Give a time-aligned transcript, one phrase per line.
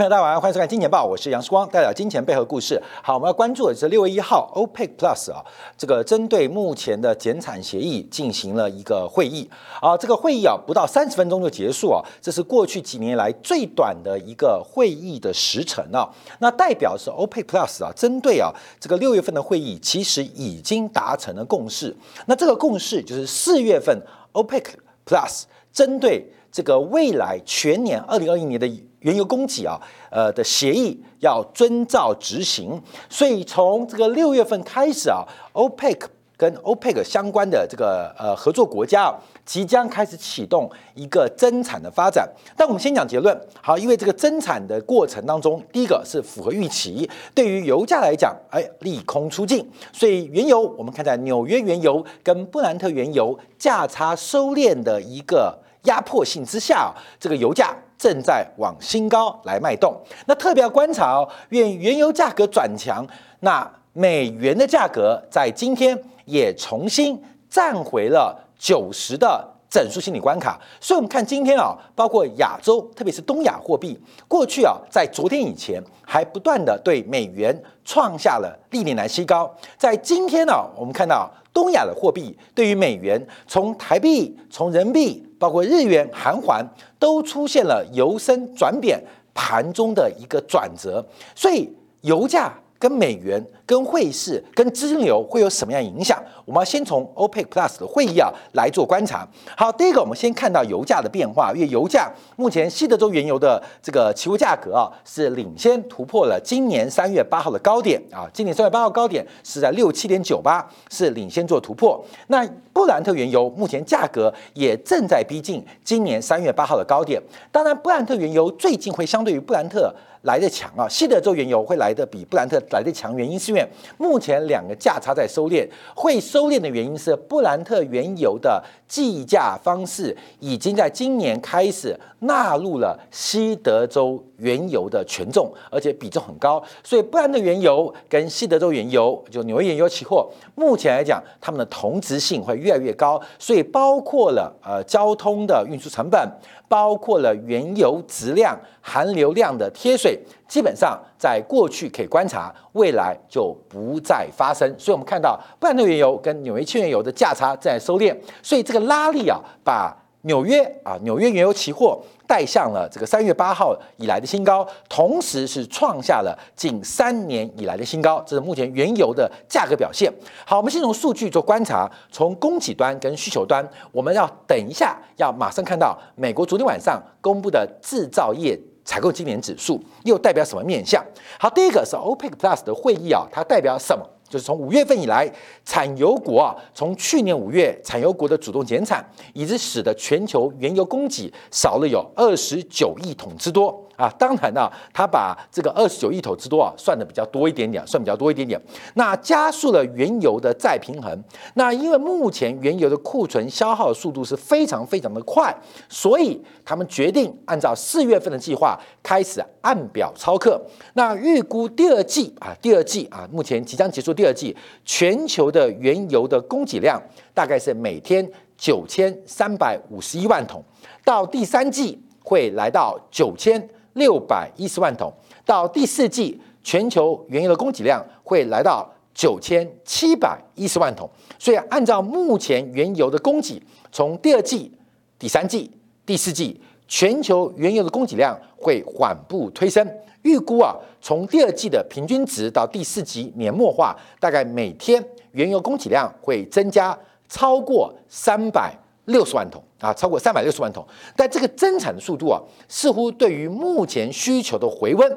[0.00, 2.82] 朋友大家晚上好，欢迎收看《金钱报》，我是杨世光，带来金钱背后故事。
[3.02, 5.44] 好，我们要关注的是六月一号，OPEC Plus 啊，
[5.76, 9.46] 这个针对目前的减产协议进行了一个会议
[9.78, 16.08] 啊，这个会议啊不到三十分钟就结束啊，这是过去几年来最短的一个会议的时程啊。
[16.38, 21.94] 那代表是 OPEC Plus 啊，针对啊这个六月份的会议，其实已经达成了共识。
[22.24, 24.00] 那这个共识就是四月份
[24.32, 24.64] OPEC
[25.04, 28.66] Plus 针对这个未来全年二零二一年的。
[29.00, 35.98] 原油供给啊，呃的协议要遵照执行，所以从这个六月份开始啊，OPEC
[36.36, 42.26] 跟 OPEC 相关的这个呃合作国家啊，即将开始启动一个增产的发展。
[42.56, 57.76] 但我们先讲结论，好，因为这个增产的过程当中，第一个是符合预期，对于油价来讲，哎，利空出尽，所以原油我们看在纽约原油跟布兰特原油价差收敛的一个压迫性之下，这个油价。
[58.00, 59.94] 正在往新高来脉动，
[60.26, 63.06] 那特别要观察哦，愿原油价格转强，
[63.40, 70.58] 那美元的价格在今天也重新站回了九十的整数心理关卡。
[70.80, 85.26] 所以，我们看今天啊，包括亚洲，特别是东亚货币，过去啊，在昨天以前还不断的对美元创下了历年来新高，在今天呢，我们看到东亚的货币对于美元，从台币、从人民币。
[85.40, 86.64] 包括日元、韩环
[87.00, 89.02] 都出现了由升转贬，
[89.34, 91.68] 盘中的一个转折，所以
[92.02, 92.54] 油价。
[92.80, 96.18] 跟美元、跟汇市、跟资金流会有什么样影响？
[96.50, 99.24] 我们要先从 OPEC Plus 的会议啊来做观察。
[99.56, 112.04] 好，第一个，我们先看到油价的变化，因为油价目前西德州原油的这个期货价格啊是领先突破了今年三月八号的高点啊，今年三月八号高点是在六七点九八，是领先做突破。
[112.26, 117.22] 那布兰特原油目前价格也正在逼近今年三月八号的高点。
[117.52, 119.94] 当然，布兰特原油最近会相对于布兰特。
[120.24, 146.28] 来的强啊，西德州原油会来的比布兰特来的强，原因是因为目前两个价差在收敛，会收收敛的原因是布兰特原油的计价方式已经在今年开始纳入了西德州原油的权重，而且比重很高，所以布兰特原油跟西德州原油就纽约原油期货，目前来讲它们的同质性会越来越高，所以包括了呃交通的运输成本。
[146.70, 154.72] 包括了原油质量、含硫量的贴水，基本上在过去可以观察，未来就不再发生。
[154.78, 159.92] 所以，我们看到布兰特原油跟纽约轻原油的价差在收敛，所以这个拉力啊，把。
[160.22, 168.22] 纽约啊，纽约原油期货带向了这个三月八号以来的新高，同时是创下了近三年以来的新高。
[168.26, 170.12] 这是目前原油的价格表现。
[170.44, 181.02] 好，我们先从数据做观察，从供给端跟需求端，我们要等一下要马上看到美国昨天晚上公布的制造业采购经理指数又代表什么面向？
[181.38, 184.06] 好，第一个是 OPEC Plus 的会议啊，它代表什么？
[184.30, 185.30] 就是从五月份以来，
[185.64, 189.04] 产油国啊，从去年五月产油国的主动减产，
[189.34, 193.84] 以致使得全球原油供给少了有二十九亿桶之多。
[194.00, 198.58] 啊，当然呢，他把这个二十九亿头之多啊算的比较多一点点，算比较多一点点。
[198.94, 201.22] 那加速了原油的再平衡。
[201.54, 205.54] 那因为目前原油的库存消耗速度是非常非常的快，
[205.88, 210.58] 所以他们决定按照四月份的计划开始按表操课。
[210.94, 216.98] 那预估第二季啊，第二季啊，目前即将结束第二季，全球的原油的供给量
[217.34, 220.64] 大概是每天九千三百五十一万桶，
[221.04, 223.68] 到第三季会来到九千。
[223.94, 225.12] 六百一十万桶，
[225.44, 231.08] 到第四季，全球原油的供给量会来到九千七百一十万桶。
[231.38, 233.60] 所以，按照目前原油的供给，
[233.90, 234.70] 从第二季、
[235.18, 235.70] 第三季、
[236.06, 239.86] 第四季，全球原油的供给量会缓步推升。
[240.22, 246.96] 预估啊，从第二季的平均值到第四季年末化，大概每天原油供给量会增加
[247.28, 248.76] 超过三百。
[249.06, 250.86] 六十万桶啊，超过三百六十万桶，
[251.16, 255.10] 但这个增产的速度啊，似乎对于目前需求的回温，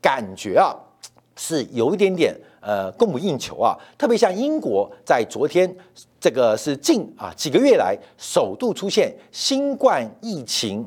[0.00, 0.74] 感觉啊
[1.36, 3.76] 是有一点点呃供不应求啊。
[3.96, 5.72] 特别像英国在昨天，
[6.18, 10.86] 这个是近啊几个月来首度出现新冠疫情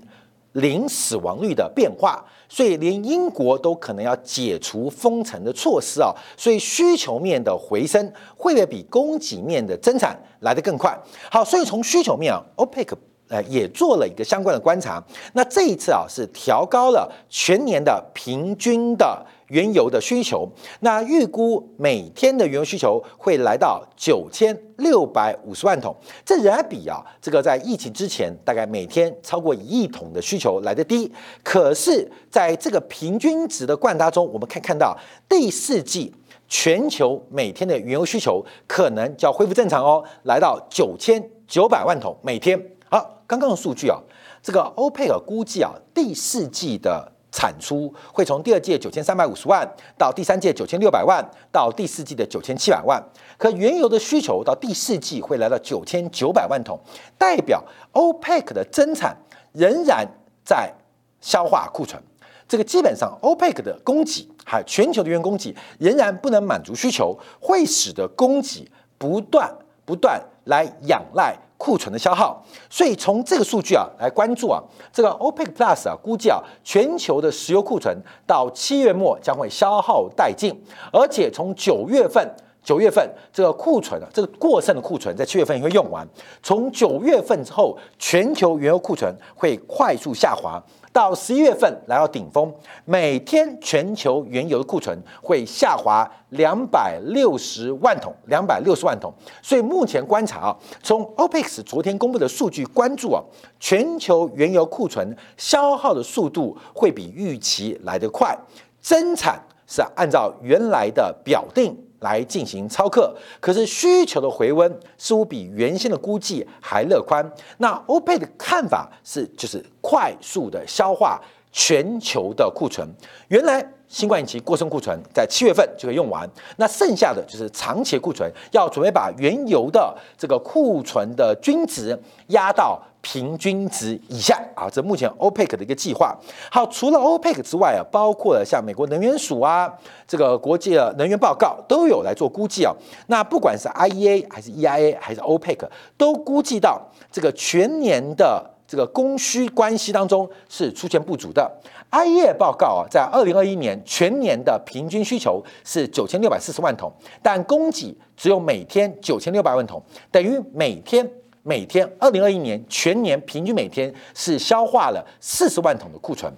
[0.53, 2.25] 零死亡率的变化。
[2.53, 8.00] 所以连英国都可能要解除封城的措施啊，所以需求面的回升
[8.38, 10.95] 会不会比供给面的增产来得更快？
[11.31, 12.94] 好，所以从需求面啊，OPEC
[13.29, 15.03] 呃也做了一个相关的观察，
[15.33, 19.25] 那这一次啊是调高了全年的平均的。
[19.53, 25.95] 原油的需求，那预估每天的原油需求会来到九千六百五十万桶，
[26.25, 31.11] 这仍然比啊这个在疫情之前大概每天超过一亿桶的需求来得低。
[31.44, 34.97] 可是，在这个平均值的灌搭中，我们可以看到
[35.29, 36.11] 第四季
[36.47, 42.59] 全球每天的原油需求可能就要恢复正常哦，来到九千九百万桶每天。
[42.89, 43.99] 好，刚刚的数据啊，
[44.41, 47.12] 这个欧佩尔估计啊，第四季的。
[47.33, 53.03] 产出会从第二届九千三百五十万到第三届九千六百万，到第四季的九千七百万。
[53.39, 56.80] 可原油的需求到第四季会来到九千九百万桶，
[57.18, 59.18] 代表 OPEC 的增产
[59.51, 60.07] 仍然
[60.45, 60.71] 在
[61.19, 62.00] 消化库存。
[62.47, 68.69] 这个基本上 OPEC 的供给还有全球的原油供给仍然不能满足需求，会使得供给
[69.00, 69.51] 不断
[69.85, 71.35] 不断来仰赖。
[71.63, 74.62] 库存的消耗，所以从这个数据啊来关注啊，
[74.92, 80.54] 这个 OPEC Plus 啊估计啊，全球的石油库存到七月末将会消耗殆尽，
[80.92, 82.30] 而且从九月份，
[82.62, 86.06] 九月份这个库存啊，这个过剩的库存在七月份也会用完，
[86.42, 90.62] 从九月份之后，全球原油库存会快速下滑。
[90.94, 92.54] 到十一月份来到顶峰，
[92.86, 99.12] 每天全球原油的库存会下滑两百六十万桶，两百六十万桶。
[99.42, 103.19] 所以目前观察啊，从 OPEC 昨天公布的数据关注啊，
[103.60, 108.38] 全球原油库存消耗的速度会比预期来得快，
[108.80, 111.75] 增产是按照原来的表定。
[112.03, 117.25] 来进行超客，可是需求的回温似乎比原先的估计还乐观。
[117.57, 121.19] 那欧佩的看法是，就是快速的消化
[121.51, 122.88] 全球的库存。
[123.29, 131.97] 原来新冠疫情过剩库存在七月份就会用完，那剩下的就是长期库存，要准备把原油的这个库存的均值
[132.27, 132.81] 压到。
[133.03, 136.17] 平均值以下啊，这目前 OPEC 的一个计划。
[136.50, 139.71] 好，除了 OPEC 之外啊，包括了像美国能源署啊，
[140.07, 142.73] 这个国际的能源报告都有来做估计啊。
[143.07, 145.67] 那不管是 IEA 还是 EIA 还是 OPEC，
[145.97, 151.51] 都估计到这个全年的这个供需关系当中是出现不足的。
[151.91, 156.89] IEA 报告啊，在二零二一年全年的平均需求是九千六百四十万桶，
[157.21, 161.06] 但供给只有每天九千六百万桶，等于每天。
[161.44, 166.34] 每天，二零二一年全年平均每天是消化了四十万桶的库存。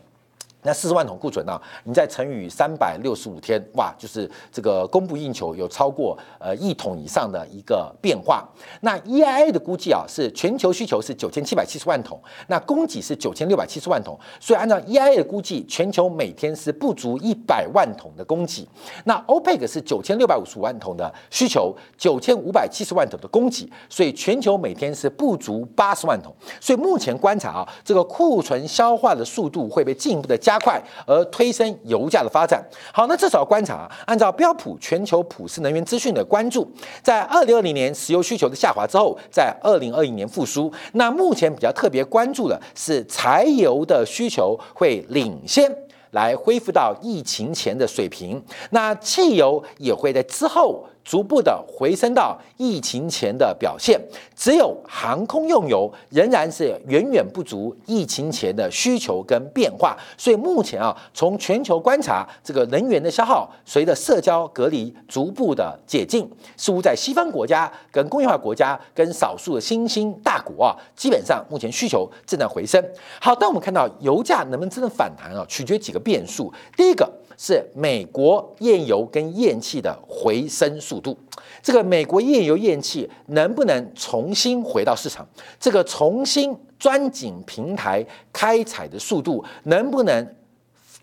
[0.65, 1.61] 那四十万桶库存呢？
[1.83, 8.43] 你再乘以三百六十五天，哇，就是这个供不应求，有超过呃一桶以上的一个变化。
[8.81, 18.67] 那 EIA 的估计啊，是全球需求是九千七百七十万桶，那供给是九千六百七十万桶，所以按照 EIA 的估计，全球每天是不足一百万桶的供给。
[19.03, 26.33] 那 OPEC 是九千六百五十五万桶的需求，九千五百七十万桶的供给，所以全球每天是不足八十万桶。
[26.59, 30.54] 所以目前观察啊，这个库存消化的速度会被进一步的加。
[30.55, 32.63] 加快而推升油价的发展。
[32.93, 36.65] 好，那至少观察，按照标普全球普世能源资讯的关注，
[37.03, 40.71] 在二零二零年石油需求的下滑之后，在二零二一年复苏。
[40.93, 45.69] 那目前比较特别关注的是柴油的需求会领先
[46.11, 50.87] 来恢复到疫情前的水平，那汽油也会在之后。
[51.05, 54.01] 逐步的回升到疫情前的表现，
[54.35, 59.95] 只有航空用油仍然是远远不足疫情前的需求跟变化。
[60.17, 72.83] 所以目前啊，从全球观察，这个能源的消耗随着社交隔离逐步的解禁，似乎在西方国家、跟工业化国家、跟少数的新兴大国啊，基本上目前需求正在回升。
[73.21, 76.51] 好，当我们看到油价能不能真的反弹啊，取决几个变数。
[76.75, 77.07] 第一个。
[77.37, 81.17] 是美国页油跟页气的回升速度，
[81.61, 85.27] 这个美国页油页气能不能重新回到市场？
[85.59, 90.35] 这个重新钻井平台开采的速度能不能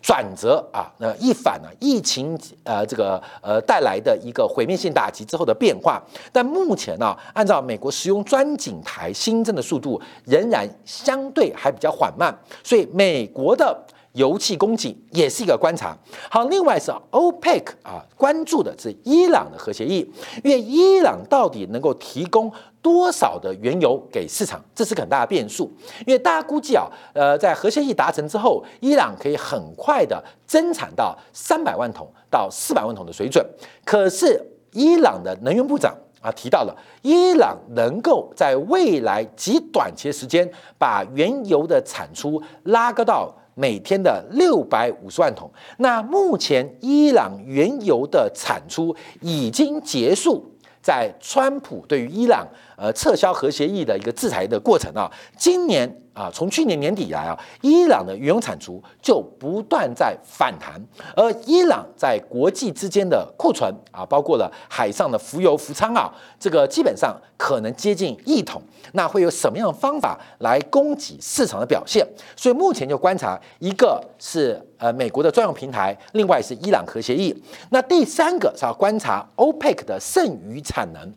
[0.01, 0.91] 转折啊？
[0.97, 1.69] 那一反呢？
[1.79, 13.85] 疫情呃这个呃带来的一个毁灭性打击之后的变化，但目前呢，按照美国使用钻井台新增的速度仍然相对还比较缓慢，所以美国的。
[14.13, 15.95] 油气供给也是一个观察。
[16.29, 20.09] 好，另外是 OPEC 啊，关注的是伊朗的核协议，
[20.43, 22.51] 因为伊朗到底能够提供
[22.81, 25.71] 多少的原油给市场，这是很大的变数。
[26.05, 33.43] 因为大家估计啊，呃，在核协议达成之后，伊朗可以很快的增产到三百万桶到四百万桶的水准。
[33.83, 34.39] 可是
[34.71, 43.33] 伊朗的能源部长啊提到了，伊朗能够在未来极短期的时间把原油的产出拉高到。
[43.55, 50.43] 每天的六百五十万桶，那目前伊朗原油的产出已经结束
[50.81, 52.47] 在川普对于伊朗
[52.83, 55.89] 呃撤销核协议的一个制裁的过程啊，今年。
[56.13, 60.79] 啊，从去年年底以来啊，伊朗的原油产出就不断在反弹，
[61.15, 68.61] 而伊朗在国际之间的库存啊，包括了海上的浮油浮仓啊，这个基本上可能接近一桶。
[68.91, 72.07] 那会有什么样的方法来供给市场的表现？
[72.35, 77.35] 所以目前就观察，一个是呃美国的专用平台，另外是伊朗核协议。
[77.71, 81.11] 那第三个是要观察 OPEC 的剩余产能。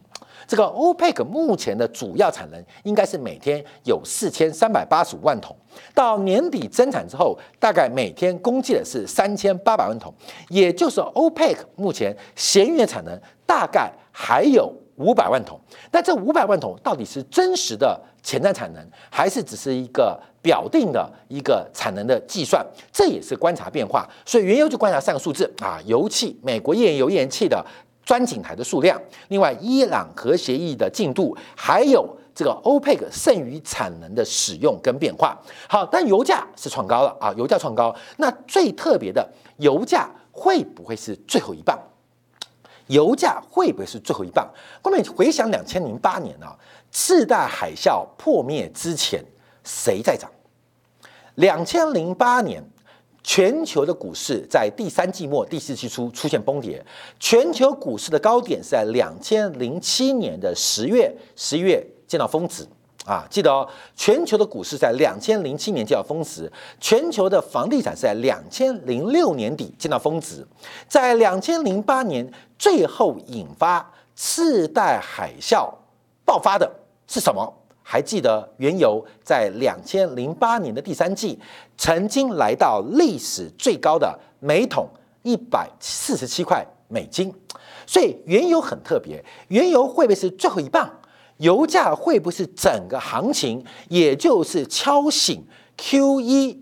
[0.46, 5.56] 这个 OPEC 目前的主要产能应该是每天有四千三百八十五万桶，
[5.94, 10.12] 到年底增产之后，大概每天供给的是三千八百万桶，
[10.48, 15.60] 也就是 OPEC 目前闲余的产能大概还有五百万桶。
[15.90, 22.64] 那这五百万桶到底是真实的潜在产能，还是只是一个表定的一个产能的计算？
[22.92, 24.08] 这也是观察变化。
[24.24, 27.64] 所以原油就观察三个数字啊，油气，美国页岩油页岩气的。
[28.06, 28.98] 钻井台的数量，
[29.28, 35.36] 另外伊朗核协议的进度，还有这个欧佩克剩余产能的使用跟变化。
[35.68, 37.94] 好，但油价是创高了啊，油价创高。
[38.18, 41.76] 那最特别的，油价会不会是最后一棒？
[42.86, 44.48] 油价会不会是最后一棒？
[44.80, 46.56] 各位回想两千零八年啊，
[46.92, 49.20] 次贷海啸破灭之前，
[49.64, 50.30] 谁在涨？
[51.34, 52.62] 两千零八年。
[53.26, 56.80] 全球的股市在第三季末、第四季初出现崩跌。
[57.18, 62.64] 全球股市的高点是在两千零七年的十月，十一月见到峰值
[63.04, 63.26] 啊！
[63.28, 66.50] 记得哦，全球的股市在两千零七年见到峰值。
[66.80, 70.46] 全球的房地产是在两千零六年底见到峰值，
[70.86, 75.68] 在两千零八年最后引发次贷海啸
[76.24, 76.70] 爆发的
[77.08, 77.52] 是什么？
[77.88, 81.38] 还记得原油在两千零八年的第三季
[81.78, 84.88] 曾经来到历史最高的每桶
[85.22, 87.32] 一百四十七块美金，
[87.86, 89.24] 所以原油很特别。
[89.48, 90.90] 原油会不会是最后一棒？
[91.36, 95.44] 油价会不会是整个行情，也就是敲醒
[95.76, 96.60] Q 一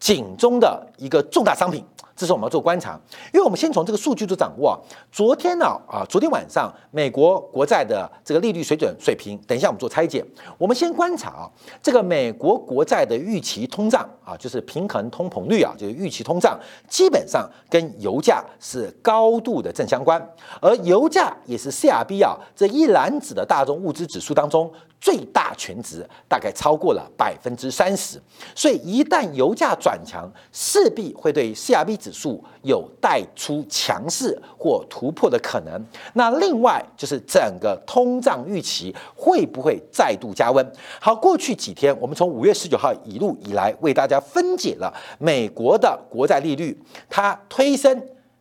[0.00, 1.84] 警钟的一个重大商品？
[2.16, 2.98] 这是我们要做观察，
[3.32, 4.80] 因为我们先从这个数据做掌握。
[5.10, 10.24] 昨天呢，啊，昨天晚上美国国债的这个利率水准水平，等一下我们做拆解。
[10.56, 11.50] 我们先观察啊，
[11.82, 16.56] 这个美国国债的预期通胀啊，就是平衡通膨率啊，就是预期通胀，
[16.88, 20.24] 基本上跟油价是高度的正相关，
[20.60, 24.72] 而油价也是 CRB 啊这一篮子的大众物资指数当中。
[25.00, 28.18] 最大权值大概超过了百分之三十，
[28.54, 35.84] 所以一旦油价转强，势币会对 CRB 指数有带出强势或突破的可能。
[36.12, 40.72] 那另外就是整个通胀预期会不会再度加温？
[41.00, 48.00] 好，过去几天我们从五月十九号一路以来为大家分解了美国的国债利率，它推升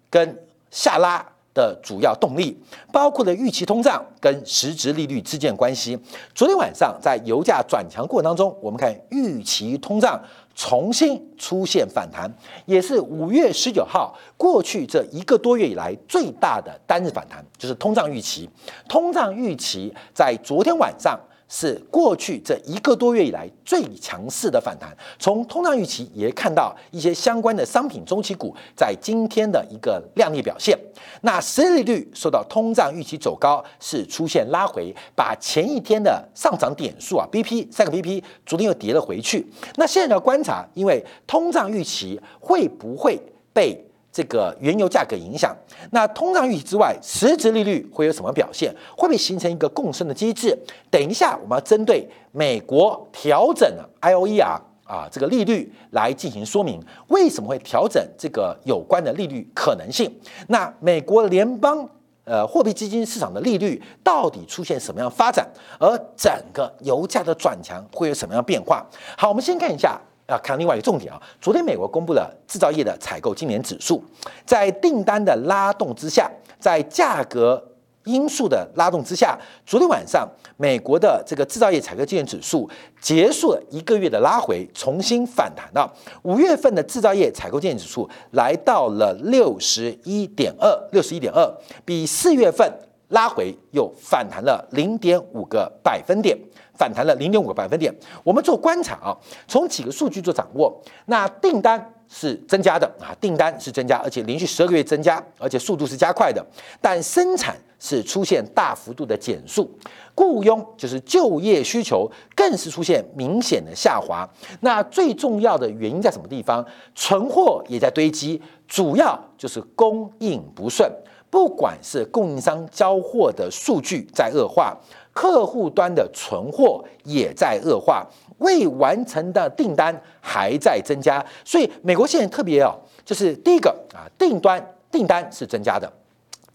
[0.10, 0.38] 跟
[0.70, 1.33] 下拉。
[1.54, 2.58] 的主要动力
[2.92, 5.98] 包括了预期通胀跟实质利率之间的关系。
[6.34, 10.22] 昨天晚上在油价转强过程当中，我们看预期通胀
[10.56, 12.32] 重新出现反弹，
[12.66, 18.50] 也是五月十九号过去这一个多月以来最大的单日反弹，就是通胀预期。
[18.88, 21.20] 通胀预期在昨天晚上。
[21.48, 24.96] 是过去这一个多月以来最强势的反弹。
[25.20, 30.78] 从通胀预期也看到一些相关的商品中期股在今天的一个亮丽表现。
[31.22, 39.46] 那实利率受到通胀预期走高，是出现拉回，把前一天的上涨点数啊，BP 三个 BP 昨天又跌了回去。
[39.76, 43.20] 那现在要观察，因为通胀预期会不会
[43.54, 43.86] 被？
[44.14, 45.54] 这个原油价格影响，
[45.90, 48.72] 那通胀预期之外，实质利率会有什么表现？
[48.96, 50.56] 会不会形成一个共生的机制？
[50.92, 53.68] 等一下，我们要针对美国调整
[54.02, 60.16] IOER 啊这个利率来进行说明，为什么会调整这个有关的利率可能性？
[60.48, 61.90] 那美国联邦
[62.26, 65.50] 呃货币基金市场的利率到底出现什么样发展？
[65.80, 68.86] 而整个油价的转强会有什么样变化？
[69.18, 70.00] 好，我们先看一下。
[70.28, 74.04] 要看另外一个重点啊，昨天美国公布了制造业的采购经理指数，
[74.46, 77.62] 在订单的拉动之下，在价格
[78.06, 80.28] 因素的拉动之下，昨天晚上
[80.58, 82.70] 美国的这个制造业采购经理指数
[83.02, 85.94] 结束了一个月的拉回，重新反弹了。
[86.24, 92.70] 五月份的制造业采购经理指数来到了六十一点二，六十一点二，比四月份
[93.14, 96.38] 拉回又反弹了零点五个百分点。
[96.76, 97.94] 反弹了零点五个百分点。
[98.24, 99.16] 我们做观察啊，
[99.48, 100.76] 从几个数据做掌握。
[101.06, 106.44] 那订单是增加的啊，订单是增加，而且连续十二个月增加，而且速度是加快的。
[106.82, 109.70] 但生产是出现大幅度的减速，
[110.16, 114.28] 雇佣就是就业需求更是出现明显的下滑。
[114.62, 116.66] 那最重要的原因在什么地方？
[116.96, 120.92] 存货也在堆积，主要就是供应不顺。
[121.34, 124.78] 不管是供应商交货的数据在恶化，
[125.12, 131.26] 客户端的存货也在恶化，未完成的订单还在增加。
[131.44, 135.92] 所以美国现在特别哦，就是第一个啊，订单订单是增加的，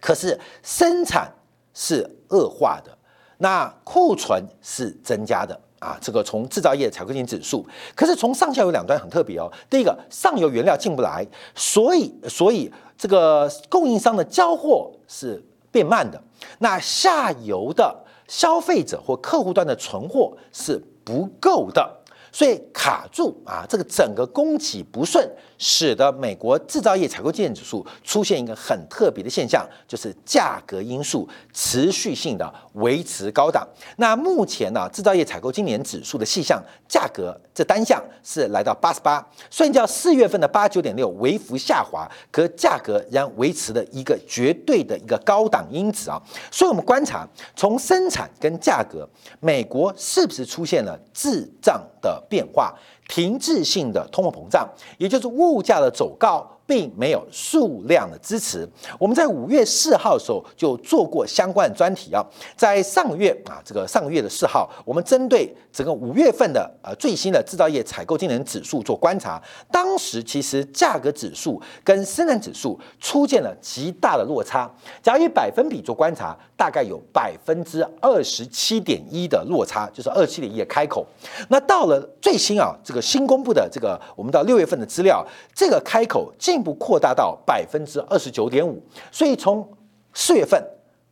[0.01, 1.29] 可是生产
[1.75, 2.97] 是恶化的，
[3.39, 5.61] 那库存是增加的。
[5.81, 9.49] 啊，这个从制造业采购经理指数，可是从上下游两端很特别哦。
[9.71, 16.21] 第一个，上游原料进不来，所以所以这个供应商的交货是变慢的。
[16.59, 21.89] 那下游的消费者或客户端的存货是不够的，
[22.33, 25.27] 所以卡住啊，这个整个供给不顺。
[25.59, 33.67] 使得美国制造业采购经理指数出现一个很特别的现象，就是价格因素持续性的维持高档。
[33.97, 46.23] 那目前呢，制造业采购经理指数的细项价格这单项是来到八十八，虽然叫四月份的八九点六微幅下滑，可价格仍然维持的一个绝对的一个高档因子啊。
[46.51, 49.09] 所以我们观察从生产跟价格，
[49.41, 52.73] 美国是不是出现了滞胀的变化？
[53.09, 56.58] 停滞性的通货膨胀，也就是物物价的走高。
[56.69, 58.69] 并没有数量的支持。
[58.99, 62.23] 我们在五月四号的时候就做过相关的专题啊，
[62.55, 74.71] 在上个月啊，这个上个月的四号，我们针对整个五月份的呃最新的制造业采购经理指数做观察，当时其实价格指数跟生产指数出现了极大的落差。
[75.03, 81.07] 假如以百分比做观察，大概有百分之二十七点一的落差，就是二七点一的开口。
[81.49, 86.58] 那到了最新啊，这个新公布的这个我们到六月份的资料，这个开口进。
[86.59, 89.67] 进一步扩大到百分之二十九点五，所以从
[90.13, 90.63] 四月份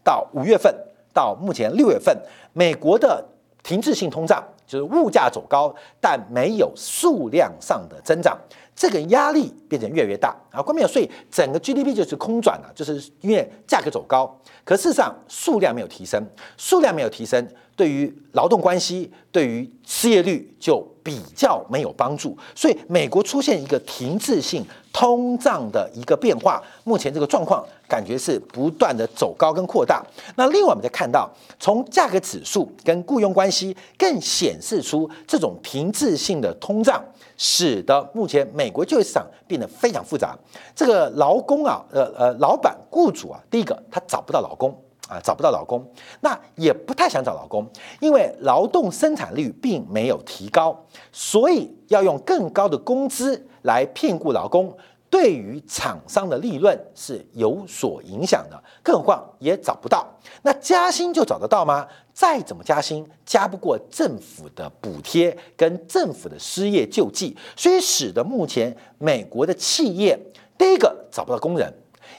[0.02, 0.74] 到五月份
[1.14, 2.16] 到目前六月份，
[2.52, 3.24] 美国的
[3.62, 8.36] 停滞性通胀就是物价走高，但没有数量上的增长，
[8.74, 10.34] 这个压力变成越来越大。
[10.50, 10.60] 啊！
[10.60, 16.20] 关键所以整个 GDP 就是空转了，就是因为价格走高，可事实上数量没有提升，
[16.56, 17.46] 数量没有提升，
[17.76, 24.64] 对于劳动关系，对于失业率就比较没有帮助，所以美国出现一个停滞性。
[24.96, 30.02] 通胀的一个变化，目前这个状况感觉是不断的走高跟扩大。
[30.36, 37.04] 那另外我们再看到，从价格指数跟雇佣关系更显示出这种停滞性的通胀，
[37.36, 40.34] 使得目前美国就业市场变得非常复杂。
[40.74, 44.74] 这个劳工啊，呃呃，老板雇主啊，第一个他找不到劳工
[45.08, 45.86] 啊，找不到老公，
[46.20, 47.68] 那也不太想找老公，
[48.00, 50.76] 因为劳动生产率并没有提高，
[51.12, 53.46] 所以要用更高的工资。
[53.62, 54.72] 来聘雇劳工，
[55.10, 60.06] 对于厂商的利润是有所影响的，更何况也找不到。
[60.42, 61.84] 那加薪就找得到吗？
[62.12, 70.16] 再怎么加薪，加不过政府的补贴跟政府的失业救济，所以使得目前美国的企业，
[70.56, 71.74] 第一个找不到工人，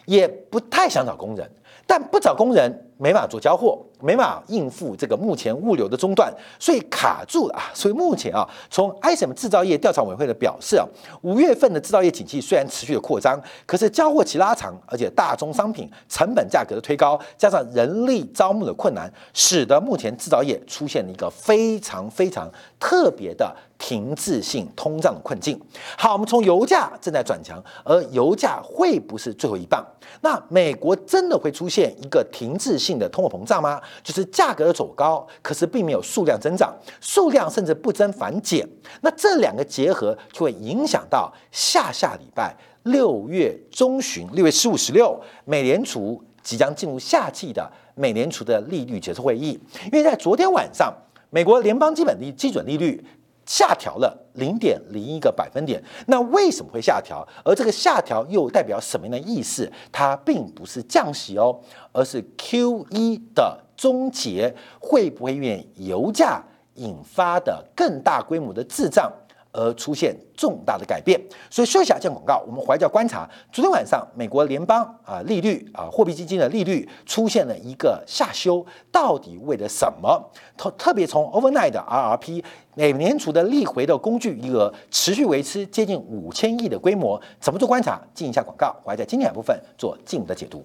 [0.06, 1.50] 也不太想找工人，
[1.88, 2.84] 但不找工人。
[3.00, 7.69] 没法做交货，没法应付这个目前物流的中断，所以卡住了啊！
[7.71, 10.84] 所以目前啊，从 ISM 制造业调查委员会的表示啊，
[11.21, 25.60] 五月份的制造业景气虽然持续的扩张，可是交货期拉长，而且大宗商品成本价格的推高，加上人力招募的困难，使得目前制造业出现了一个非常非常特别的停滞性通胀的困境。
[25.98, 29.86] 好，我们从油价正在转强，而油价会不是最后一棒？
[30.22, 33.80] 那美国真的会出现一个停滞性的通货膨胀吗？
[34.04, 38.68] 就是价格的走高，可是并没有数量增长，数量甚至不增反减。
[39.02, 49.60] 那这两个结合就会影响到下下礼拜六月中旬，六月十五、十六，美联储即将进入夏季的美联储的利率决策会议。
[49.86, 50.92] 因为在昨天晚上，
[51.30, 53.06] 美国联邦基本利基准利率。
[53.47, 57.27] 下调了零点零一个百分点，那为什么会下调？
[57.43, 59.71] 而这个下调又代表什么样的意思？
[59.91, 61.57] 它并不是降息哦，
[61.93, 66.43] 而是 Q 一的终结，会不会因为油价
[66.75, 69.12] 引发的更大规模的滞胀？
[69.58, 72.43] 而出现重大的改变，所以休息下见广告。
[72.48, 80.32] 我们怀着观察，昨天晚上美国联邦啊利率啊货币基金的利率出现了一个下修，到底为了什么？
[80.56, 82.43] 特特别从 overnight 的 RRP
[82.76, 88.00] 美联储的利回的工具余额持续维持接近五千亿的规模，怎么做观察？
[88.13, 90.63] 进一下广告，我还在经典部分做进一步的解读。